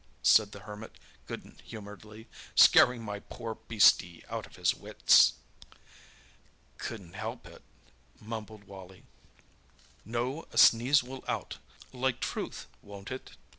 said 0.23 0.51
the 0.51 0.61
Hermit 0.61 0.95
good 1.27 1.61
humouredly, 1.63 2.27
"scaring 2.55 3.03
my 3.03 3.19
poor 3.19 3.53
beastie 3.53 4.23
out 4.31 4.47
of 4.47 4.55
his 4.55 4.73
wits." 4.73 5.33
"Couldn't 6.79 7.13
help 7.13 7.45
it," 7.45 7.61
mumbled 8.19 8.63
Wally. 8.63 9.03
"No, 10.03 10.47
a 10.51 10.57
sneeze 10.57 11.03
will 11.03 11.23
out, 11.27 11.59
like 11.93 12.19
truth, 12.19 12.65
won't 12.81 13.11
it?" 13.11 13.33